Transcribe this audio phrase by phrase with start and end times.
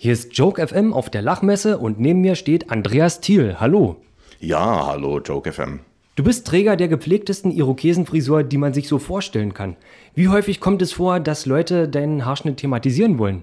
[0.00, 3.56] Hier ist Joke FM auf der Lachmesse und neben mir steht Andreas Thiel.
[3.58, 3.96] Hallo.
[4.38, 5.80] Ja, hallo, Joke FM.
[6.14, 9.74] Du bist Träger der gepflegtesten Irokesenfrisur, die man sich so vorstellen kann.
[10.14, 13.42] Wie häufig kommt es vor, dass Leute deinen Haarschnitt thematisieren wollen?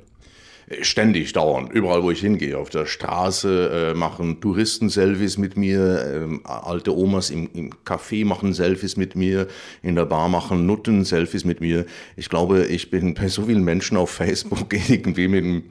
[0.82, 2.58] Ständig, dauernd, überall wo ich hingehe.
[2.58, 8.26] Auf der Straße äh, machen Touristen Selfies mit mir, äh, alte Omas im, im Café
[8.26, 9.48] machen Selfies mit mir,
[9.84, 11.86] in der Bar machen Nutten Selfies mit mir.
[12.16, 15.66] Ich glaube, ich bin bei so vielen Menschen auf Facebook irgendwie mit,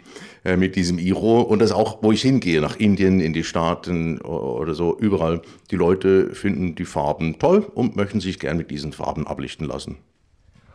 [0.45, 4.21] äh, mit diesem Iro und das auch, wo ich hingehe, nach Indien, in die Staaten
[4.21, 5.43] oder so, überall.
[5.73, 9.97] Die Leute finden die Farben toll und möchten sich gern mit diesen Farben ablichten lassen.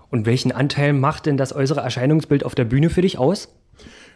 [0.10, 3.48] Und welchen Anteil macht denn das äußere Erscheinungsbild auf der Bühne für dich aus?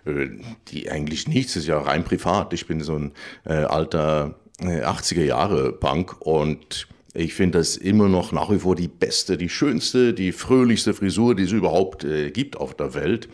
[0.06, 0.30] Äh,
[0.68, 2.54] die eigentlich nichts, das ist ja rein privat.
[2.54, 3.12] Ich bin so ein
[3.46, 8.76] äh, alter äh, 80er Jahre Punk und ich finde das immer noch nach wie vor
[8.76, 13.30] die beste, die schönste, die fröhlichste Frisur, die es überhaupt äh, gibt auf der Welt.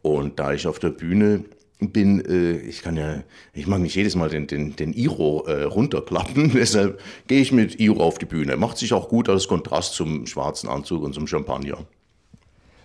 [0.00, 1.44] Und da ich auf der Bühne
[1.78, 3.22] bin, äh, ich kann ja,
[3.52, 7.78] ich mag nicht jedes Mal den, den, den Iro äh, runterklappen, deshalb gehe ich mit
[7.78, 8.56] Iro auf die Bühne.
[8.56, 11.86] Macht sich auch gut als Kontrast zum schwarzen Anzug und zum Champagner.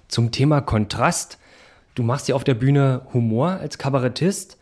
[0.09, 1.39] Zum Thema Kontrast
[1.95, 4.57] Du machst ja auf der Bühne Humor als Kabarettist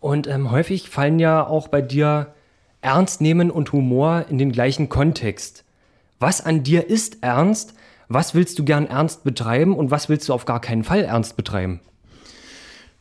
[0.00, 2.34] und ähm, häufig fallen ja auch bei dir
[2.80, 5.64] Ernst nehmen und Humor in den gleichen Kontext.
[6.18, 7.74] Was an dir ist ernst?
[8.08, 11.36] Was willst du gern ernst betreiben und was willst du auf gar keinen Fall ernst
[11.36, 11.80] betreiben?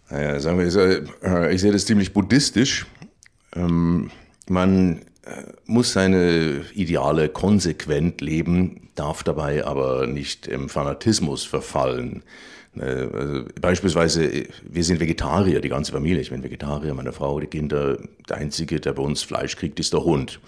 [0.09, 2.85] Naja, sagen wir, äh, ich sehe das ziemlich buddhistisch.
[3.55, 4.11] Ähm,
[4.47, 12.23] man äh, muss seine Ideale konsequent leben, darf dabei aber nicht im Fanatismus verfallen.
[12.77, 16.21] Äh, also beispielsweise, wir sind Vegetarier, die ganze Familie.
[16.21, 17.97] Ich bin Vegetarier, meine Frau, die Kinder.
[18.29, 20.39] Der Einzige, der bei uns Fleisch kriegt, ist der Hund.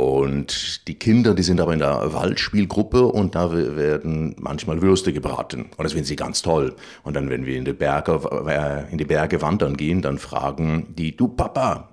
[0.00, 5.66] Und die Kinder, die sind aber in der Waldspielgruppe und da werden manchmal Würste gebraten.
[5.76, 6.74] Und das finden sie ganz toll.
[7.02, 10.94] Und dann, wenn wir in die Berge, äh, in die Berge wandern gehen, dann fragen
[10.96, 11.89] die, du Papa,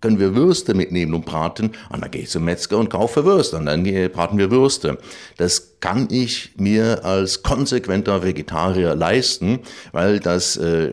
[0.00, 1.72] können wir Würste mitnehmen und braten.
[1.90, 4.98] Und dann gehe ich zum Metzger und kaufe Würste und dann braten wir Würste.
[5.36, 9.60] Das kann ich mir als konsequenter Vegetarier leisten,
[9.92, 10.92] weil das äh,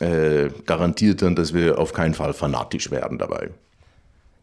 [0.00, 3.50] äh, garantiert dann, dass wir auf keinen Fall fanatisch werden dabei.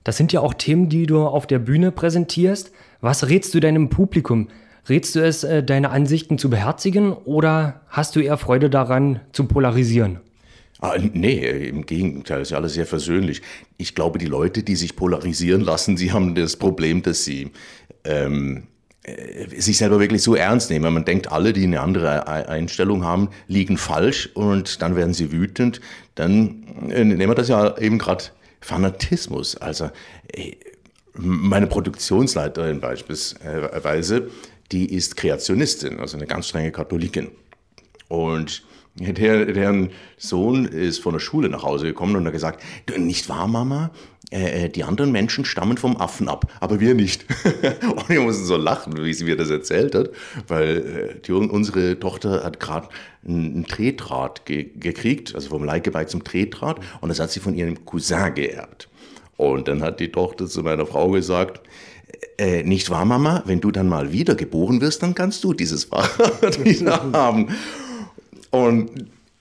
[0.03, 2.71] Das sind ja auch Themen, die du auf der Bühne präsentierst.
[3.01, 4.47] Was rätst du deinem Publikum?
[4.89, 9.45] Rätst du es, äh, deine Ansichten zu beherzigen oder hast du eher Freude daran, zu
[9.45, 10.19] polarisieren?
[10.81, 13.43] Ah, nee, im Gegenteil, ist ja alles sehr versöhnlich.
[13.77, 17.51] Ich glaube, die Leute, die sich polarisieren lassen, sie haben das Problem, dass sie
[18.03, 18.63] ähm,
[19.03, 20.91] äh, sich selber wirklich so ernst nehmen.
[20.91, 25.81] Man denkt, alle, die eine andere Einstellung haben, liegen falsch und dann werden sie wütend.
[26.15, 28.25] Dann äh, nehmen wir das ja eben gerade
[28.59, 29.57] Fanatismus.
[29.57, 29.91] Also
[30.33, 30.55] äh,
[31.13, 34.29] meine Produktionsleiterin beispielsweise,
[34.71, 37.29] die ist Kreationistin, also eine ganz strenge Katholikin.
[38.07, 38.63] Und
[38.95, 42.63] der, deren Sohn ist von der Schule nach Hause gekommen und hat gesagt,
[42.97, 43.91] nicht wahr, Mama?
[44.31, 47.25] Äh, äh, die anderen Menschen stammen vom Affen ab, aber wir nicht.
[47.95, 50.09] und wir mussten so lachen, wie sie mir das erzählt hat,
[50.47, 52.87] weil äh, die, unsere Tochter hat gerade
[53.27, 57.85] ein Drehdraht ge gekriegt, also vom Leihgeweih zum Drehdraht, und das hat sie von ihrem
[57.85, 58.87] Cousin geerbt.
[59.35, 61.61] Und dann hat die Tochter zu meiner Frau gesagt,
[62.37, 63.43] äh, nicht wahr, Mama?
[63.45, 67.49] Wenn du dann mal wieder geboren wirst, dann kannst du dieses Fahrrad wieder haben.
[68.51, 68.91] Und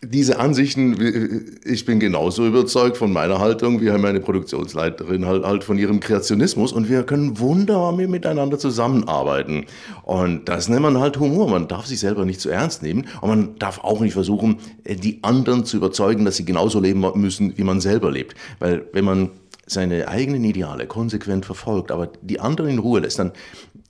[0.03, 5.76] diese Ansichten, ich bin genauso überzeugt von meiner Haltung, wie meine Produktionsleiterin halt, halt von
[5.76, 9.66] ihrem Kreationismus und wir können wunderbar miteinander zusammenarbeiten.
[10.03, 11.50] Und das nennt man halt Humor.
[11.50, 14.56] Man darf sich selber nicht zu ernst nehmen und man darf auch nicht versuchen,
[14.87, 18.34] die anderen zu überzeugen, dass sie genauso leben müssen, wie man selber lebt.
[18.59, 19.31] Weil wenn man
[19.66, 23.32] seine eigenen Ideale konsequent verfolgt, aber die anderen in Ruhe lässt, dann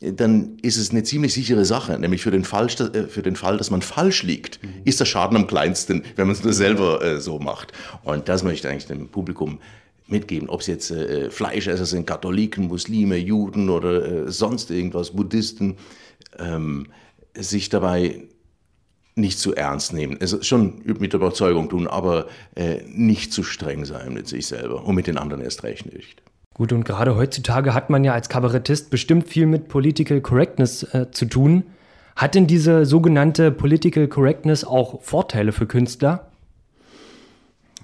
[0.00, 1.98] dann ist es eine ziemlich sichere Sache.
[1.98, 4.82] Nämlich für den, Fall, äh, für den Fall, dass man falsch liegt, mhm.
[4.84, 7.72] ist der Schaden am kleinsten, wenn man es nur selber äh, so macht.
[8.02, 9.58] Und das möchte ich eigentlich dem Publikum
[10.06, 15.76] mitgeben, ob es jetzt äh, Fleischesser sind, Katholiken, Muslime, Juden oder äh, sonst irgendwas, Buddhisten,
[16.38, 16.86] ähm,
[17.34, 18.22] sich dabei
[19.14, 20.16] nicht zu ernst nehmen.
[20.18, 24.84] Es ist schon mit Überzeugung tun, aber äh, nicht zu streng sein mit sich selber
[24.84, 26.22] und mit den anderen erst recht nicht.
[26.60, 31.10] Gut, und gerade heutzutage hat man ja als Kabarettist bestimmt viel mit Political Correctness äh,
[31.10, 31.62] zu tun.
[32.16, 36.28] Hat denn diese sogenannte Political Correctness auch Vorteile für Künstler?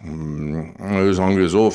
[0.02, 0.74] Hm,
[1.14, 1.72] sagen wir so,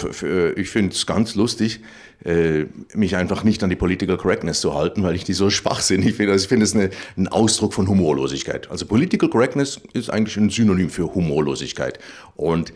[0.56, 1.80] ich finde es ganz lustig,
[2.24, 6.14] äh, mich einfach nicht an die Political Correctness zu halten, weil ich die so schwachsinnig
[6.14, 6.34] finde.
[6.34, 8.70] Also ich finde es eine, ein Ausdruck von Humorlosigkeit.
[8.70, 11.98] Also Political Correctness ist eigentlich ein Synonym für Humorlosigkeit.
[12.36, 12.74] Und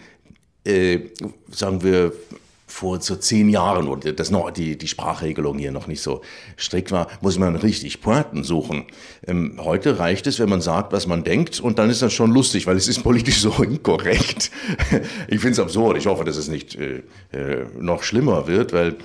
[0.63, 1.01] äh,
[1.51, 2.11] sagen wir,
[2.67, 6.21] vor so zehn Jahren, wo das noch, die, die Sprachregelung hier noch nicht so
[6.57, 8.85] strikt war, muss man richtig Pointen suchen.
[9.27, 12.31] Ähm, heute reicht es, wenn man sagt, was man denkt, und dann ist das schon
[12.31, 14.51] lustig, weil es ist politisch so inkorrekt.
[15.27, 15.97] ich finde es absurd.
[15.97, 18.95] Ich hoffe, dass es nicht äh, äh, noch schlimmer wird, weil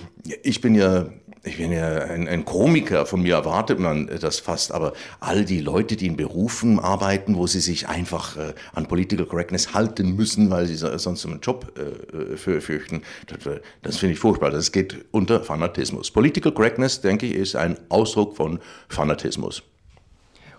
[0.42, 1.06] ich bin ja
[1.42, 5.60] ich bin ja ein, ein, Komiker, von mir erwartet man das fast, aber all die
[5.60, 10.50] Leute, die in Berufen arbeiten, wo sie sich einfach äh, an Political Correctness halten müssen,
[10.50, 14.50] weil sie sonst einen Job äh, fürchten, das, äh, das finde ich furchtbar.
[14.50, 16.10] Das geht unter Fanatismus.
[16.10, 19.62] Political Correctness, denke ich, ist ein Ausdruck von Fanatismus.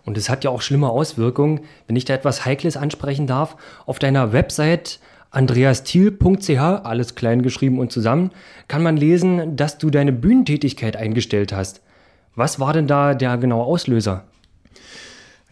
[0.04, 3.56] Und es hat ja auch schlimme Auswirkungen, wenn ich da etwas Heikles ansprechen darf.
[3.86, 5.00] Auf deiner Website
[5.32, 8.32] andreastiel.ch, alles klein geschrieben und zusammen,
[8.68, 11.82] kann man lesen, dass du deine Bühnentätigkeit eingestellt hast.
[12.36, 14.26] Was war denn da der genaue Auslöser?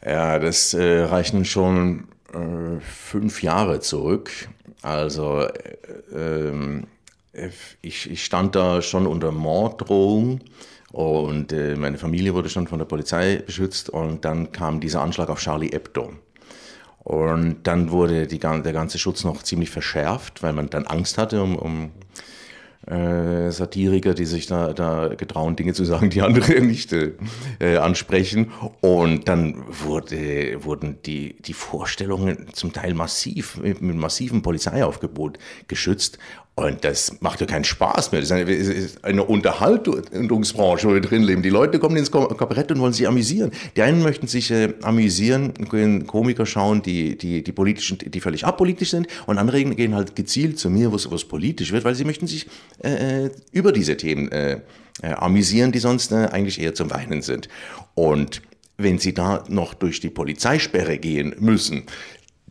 [0.05, 4.31] Ja, das äh, reicht schon äh, fünf Jahre zurück.
[4.81, 5.43] Also
[6.13, 6.51] äh,
[7.81, 10.39] ich, ich, stand da schon unter Morddrohung
[10.91, 15.29] und äh, meine Familie wurde schon von der Polizei beschützt und dann kam dieser Anschlag
[15.29, 16.13] auf Charlie Hebdo.
[17.03, 21.41] Und dann wurde die, der ganze Schutz noch ziemlich verschärft, weil man dann Angst hatte
[21.41, 21.91] um, um
[22.89, 28.51] äh, Satiriker, die sich da, da getrauen, Dinge zu sagen, die andere nicht äh, ansprechen.
[28.81, 35.37] Und dann wurde, wurden die, die Vorstellungen zum Teil massiv, mit, mit massivem Polizeiaufgebot
[35.67, 36.19] geschützt.
[36.59, 38.19] Und das macht ja keinen Spaß mehr.
[38.19, 41.41] Das ist eine, Unterhaltungsbranche, wo wir drin leben.
[41.41, 43.51] Die Leute kommen ins Kabarett und wollen sich amüsieren.
[43.77, 48.45] Die einen möchten sich äh, amüsieren, können Komiker schauen, die, die, die politischen, die völlig
[48.45, 49.07] apolitisch sind.
[49.25, 52.45] Und andere gehen halt gezielt zu mir, wo es politisch wird, weil sie möchten sich
[52.83, 54.59] äh, äh, über diese Themen äh,
[55.01, 57.47] äh, amüsieren, die sonst äh, eigentlich eher zum Weinen sind.
[57.95, 58.41] Und
[58.75, 61.83] wenn sie da noch durch die Polizeisperre gehen müssen,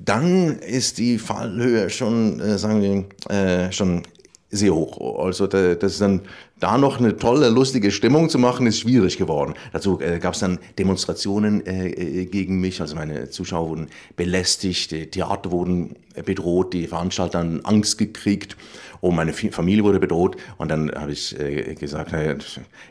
[0.05, 2.83] dann ist die Fallhöhe schon, äh, sagen
[3.29, 4.03] wir, äh, schon
[4.51, 5.23] sehr hoch.
[5.23, 6.23] Also da, das ist dann
[6.59, 9.55] da noch eine tolle, lustige Stimmung zu machen, ist schwierig geworden.
[9.73, 14.91] Dazu äh, gab es dann Demonstrationen äh, äh, gegen mich, also meine Zuschauer wurden belästigt,
[14.91, 18.57] die Theater wurden bedroht, die Veranstalter haben Angst gekriegt
[19.01, 20.37] und meine Familie wurde bedroht.
[20.57, 22.35] Und dann habe ich äh, gesagt, naja,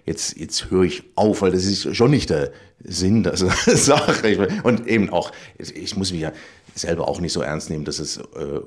[0.06, 2.52] jetzt, jetzt höre ich auf, weil das ist schon nicht der
[2.84, 4.48] Sinn der Sache.
[4.64, 6.32] Und eben auch, ich muss mich ja
[6.78, 8.60] selber auch nicht so ernst nehmen, dass es äh,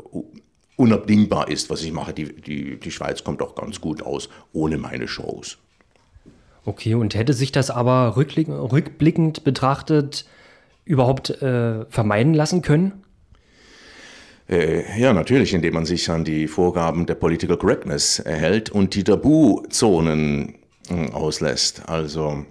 [0.77, 2.13] unabdingbar ist, was ich mache.
[2.13, 5.59] Die, die, die Schweiz kommt auch ganz gut aus ohne meine Shows.
[6.65, 10.27] Okay, und hätte sich das aber rückblickend betrachtet
[10.85, 13.05] überhaupt äh, vermeiden lassen können?
[14.51, 19.05] Äh, ja, natürlich, indem man sich an die Vorgaben der Political Correctness erhält und die
[19.05, 20.57] Tabuzonen
[20.91, 21.89] äh, auslässt.
[21.89, 22.45] Also.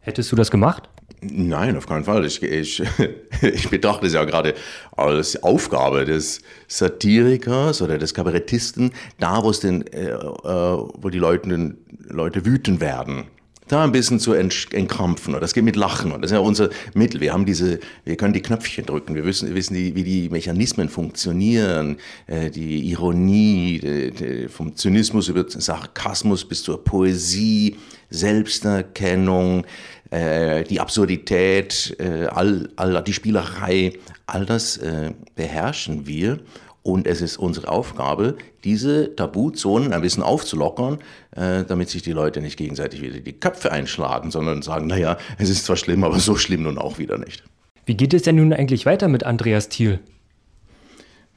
[0.00, 0.89] Hättest du das gemacht?
[1.22, 2.24] Nein, auf keinen Fall.
[2.24, 2.82] Ich, ich,
[3.42, 4.54] ich betrachte es ja gerade
[4.96, 11.18] als Aufgabe des Satirikers oder des Kabarettisten, da wo es den, äh, äh, wo die
[11.18, 11.74] Leute,
[12.08, 13.26] Leute wütend werden,
[13.70, 15.34] da ein bisschen zu entkrampfen.
[15.34, 16.10] Und das geht mit Lachen.
[16.10, 17.20] Und das ist ja unser Mittel.
[17.20, 19.14] Wir haben diese, wir können die Knöpfchen drücken.
[19.14, 21.98] Wir wissen, wissen die, wie die Mechanismen funktionieren.
[22.26, 27.76] Äh, die Ironie, die, die, vom Zynismus über Sarkasmus bis zur Poesie,
[28.08, 29.64] Selbsterkennung,
[30.10, 33.92] äh, die Absurdität, äh, all, all, die Spielerei,
[34.26, 36.38] all das äh, beherrschen wir.
[36.82, 40.98] Und es ist unsere Aufgabe, diese Tabuzonen ein bisschen aufzulockern,
[41.36, 45.50] äh, damit sich die Leute nicht gegenseitig wieder die Köpfe einschlagen, sondern sagen, naja, es
[45.50, 47.44] ist zwar schlimm, aber so schlimm nun auch wieder nicht.
[47.84, 50.00] Wie geht es denn nun eigentlich weiter mit Andreas Thiel?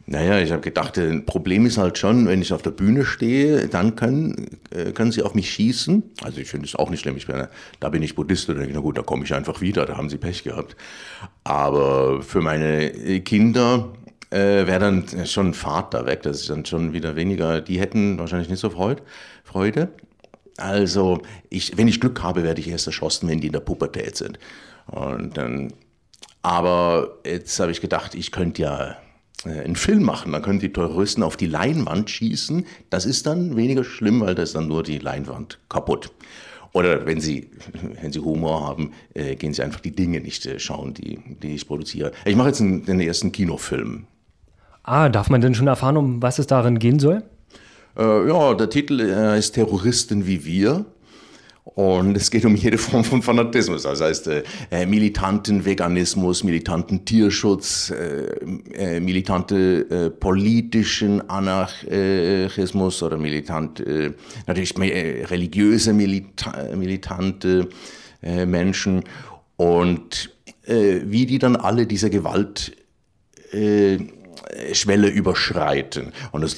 [0.05, 3.69] Naja, ich habe gedacht, ein Problem ist halt schon, wenn ich auf der Bühne stehe,
[3.69, 6.03] dann können, äh, können sie auf mich schießen.
[6.24, 7.15] Also ich finde es auch nicht schlimm.
[7.15, 7.48] Ich bin,
[7.79, 10.10] da bin ich Buddhist und denke, na gut, da komme ich einfach wieder, da haben
[10.10, 10.75] sie Pech gehabt.
[11.45, 13.93] Aber für meine Kinder
[14.29, 16.24] äh, wäre dann schon ein Vater weg.
[16.24, 19.89] Das ist dann schon wieder weniger, die hätten wahrscheinlich nicht so Freude.
[20.57, 24.17] Also ich, wenn ich Glück habe, werde ich erst erschossen, wenn die in der Pubertät
[24.17, 24.38] sind.
[24.88, 25.72] Und dann,
[26.41, 28.95] aber jetzt habe ich gedacht, ich könnte ja äh,
[29.45, 30.31] einen Film machen.
[30.31, 32.65] Dann können die Terroristen auf die Leinwand schießen.
[32.89, 36.12] Das ist dann weniger schlimm, weil da ist dann nur die Leinwand kaputt.
[36.73, 37.50] Oder wenn Sie,
[38.01, 41.55] wenn Sie Humor haben, äh, gehen Sie einfach die Dinge nicht äh, schauen, die, die
[41.55, 42.12] ich produziere.
[42.25, 44.07] Ich mache jetzt einen, den ersten Kinofilm.
[44.83, 47.23] Ah, darf man denn schon erfahren, um was es darin gehen soll?
[47.97, 50.85] Äh, ja, der Titel äh, ist Terroristen wie wir.
[51.65, 57.05] Und es geht um jede Form von Fanatismus, das heißt äh, äh, militanten Veganismus, militanten
[57.05, 58.25] Tierschutz, äh,
[58.74, 64.12] äh, militante äh, politischen Anarchismus oder militant, äh,
[64.46, 67.70] natürlich religiöse Milita militante
[68.22, 69.03] Menschen
[69.58, 70.32] und
[70.65, 72.72] wie die dann alle dieser Gewalt
[74.72, 76.13] Schwelle überschreiten.
[76.32, 76.58] Und das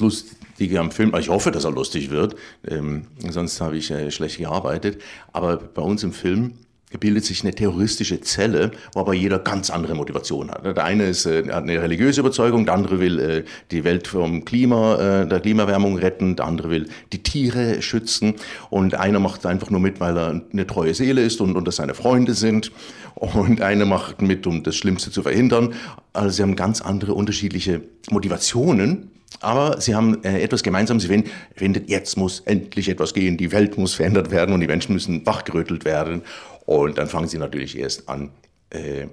[0.56, 4.38] Lustige am Film, ich hoffe, dass er lustig wird, ähm, sonst habe ich äh, schlecht
[4.38, 5.02] gearbeitet,
[5.34, 6.54] aber bei uns im Film
[6.98, 10.64] bildet sich eine terroristische Zelle, wo aber jeder ganz andere Motivation hat.
[10.64, 14.46] Der eine ist, äh, hat eine religiöse Überzeugung, der andere will äh, die Welt vom
[14.46, 18.36] Klima, äh, der Klimaerwärmung retten, der andere will die Tiere schützen
[18.70, 21.76] und einer macht einfach nur mit, weil er eine treue Seele ist und, und das
[21.76, 22.72] seine Freunde sind
[23.16, 25.74] und einer macht mit, um das Schlimmste zu verhindern.
[26.14, 31.00] Also sie haben ganz andere unterschiedliche Motivationen aber sie haben äh, etwas gemeinsam.
[31.00, 31.08] Sie
[31.56, 35.26] finden, jetzt muss endlich etwas gehen, die Welt muss verändert werden und die Menschen müssen
[35.26, 36.22] wachgerüttelt werden.
[36.66, 38.32] Und dann fangen sie natürlich erst an,
[38.70, 39.08] äh,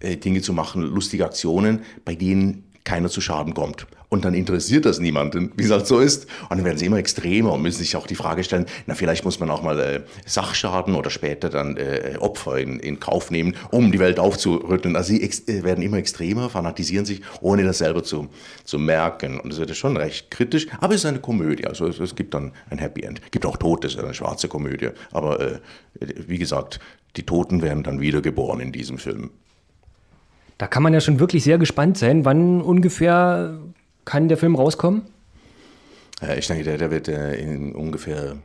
[0.00, 3.86] äh, Dinge zu machen, lustige Aktionen, bei denen keiner zu Schaden kommt.
[4.10, 6.26] Und dann interessiert das niemanden, wie es halt so ist.
[6.48, 9.24] Und dann werden sie immer extremer und müssen sich auch die Frage stellen, na vielleicht
[9.24, 13.54] muss man auch mal äh, Sachschaden oder später dann äh, Opfer in, in Kauf nehmen,
[13.70, 14.96] um die Welt aufzurütteln.
[14.96, 18.28] Also sie äh, werden immer extremer, fanatisieren sich, ohne das selber zu,
[18.64, 19.38] zu merken.
[19.40, 21.66] Und das wird schon recht kritisch, aber es ist eine Komödie.
[21.66, 23.20] Also es, es gibt dann ein Happy End.
[23.24, 24.88] Es gibt auch Tote, es ist eine schwarze Komödie.
[25.12, 25.58] Aber äh,
[26.00, 26.80] wie gesagt,
[27.16, 29.30] die Toten werden dann wiedergeboren in diesem Film.
[30.56, 32.24] Da kann man ja schon wirklich sehr gespannt sein.
[32.24, 33.60] Wann ungefähr
[34.08, 35.02] kann der Film rauskommen?
[36.38, 38.38] Ich denke, der, der wird äh, in ungefähr,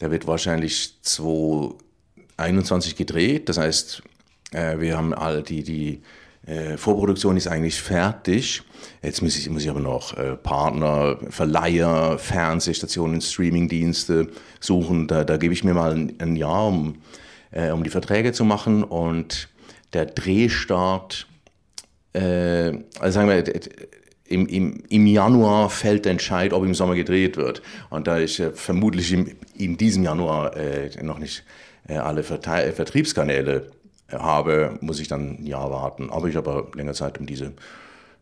[0.00, 3.48] der wird wahrscheinlich 2021 gedreht.
[3.48, 4.02] Das heißt,
[4.50, 6.02] äh, wir haben all die, die
[6.44, 8.64] äh, Vorproduktion ist eigentlich fertig.
[9.00, 14.26] Jetzt muss ich, muss ich aber noch Partner, Verleiher, Fernsehstationen, Streamingdienste
[14.58, 15.06] suchen.
[15.06, 16.96] Da, da gebe ich mir mal ein, Jahr, um,
[17.72, 18.82] um die Verträge zu machen.
[18.82, 19.50] Und
[19.92, 21.28] der Drehstart
[22.12, 23.44] also sagen wir,
[24.30, 27.62] im, im, im Januar fällt der Entscheid, ob im Sommer gedreht wird.
[27.90, 31.44] Und da ich äh, vermutlich im, in diesem Januar äh, noch nicht
[31.88, 33.70] äh, alle Verteil äh, Vertriebskanäle
[34.08, 36.10] äh, habe, muss ich dann ein Jahr warten.
[36.10, 37.52] Aber ich habe länger Zeit, um diese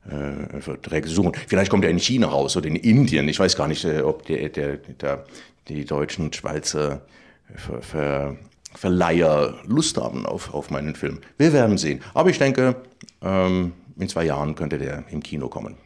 [0.08, 1.32] äh, Verträge zu suchen.
[1.46, 3.28] Vielleicht kommt er in China raus oder in Indien.
[3.28, 5.24] Ich weiß gar nicht, ob der, der, der,
[5.68, 7.02] die deutschen und Schweizer
[7.54, 8.36] Ver, Ver,
[8.74, 11.18] Verleiher Lust haben auf, auf meinen Film.
[11.36, 12.00] Wir werden sehen.
[12.14, 12.76] Aber ich denke,
[13.22, 15.76] ähm, in zwei Jahren könnte der im Kino kommen.